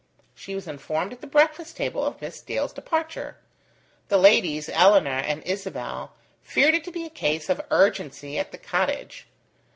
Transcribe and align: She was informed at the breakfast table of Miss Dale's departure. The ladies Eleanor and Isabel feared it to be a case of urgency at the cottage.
She 0.33 0.55
was 0.55 0.67
informed 0.67 1.13
at 1.13 1.21
the 1.21 1.27
breakfast 1.27 1.77
table 1.77 2.03
of 2.03 2.19
Miss 2.23 2.41
Dale's 2.41 2.73
departure. 2.73 3.37
The 4.07 4.17
ladies 4.17 4.67
Eleanor 4.67 5.11
and 5.19 5.43
Isabel 5.43 6.13
feared 6.41 6.73
it 6.73 6.83
to 6.85 6.91
be 6.91 7.05
a 7.05 7.09
case 7.11 7.49
of 7.49 7.61
urgency 7.69 8.39
at 8.39 8.51
the 8.51 8.57
cottage. 8.57 9.27